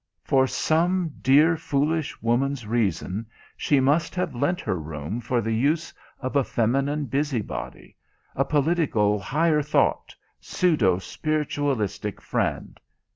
For 0.23 0.47
some 0.47 1.11
dear, 1.21 1.55
foolish 1.55 2.23
woman's 2.23 2.65
reason 2.65 3.27
she 3.55 3.79
must 3.79 4.15
have 4.15 4.33
lent 4.33 4.59
her 4.61 4.75
room 4.79 5.19
for 5.21 5.41
the 5.41 5.51
use 5.53 5.93
of 6.19 6.35
a 6.35 6.43
feminine 6.43 7.05
busy 7.05 7.43
body; 7.43 7.95
a 8.35 8.43
political, 8.43 9.19
higher 9.19 9.61
thought, 9.61 10.15
pseudo 10.39 10.97
spiritualistic 10.97 12.19
friend. 12.19 12.79